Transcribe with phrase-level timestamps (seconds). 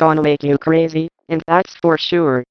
[0.00, 2.42] gonna make you crazy, and that's for sure.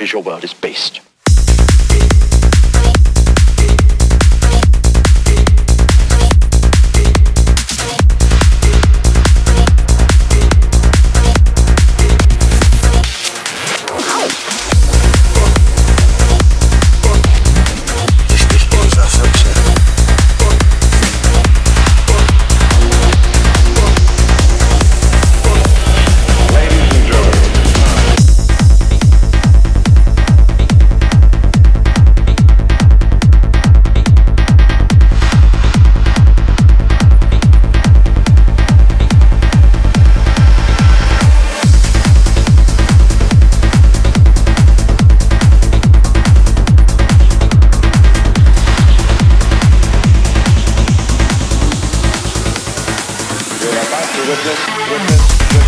[0.00, 0.51] Experiences on
[53.92, 54.60] back with this,
[54.90, 55.61] with this.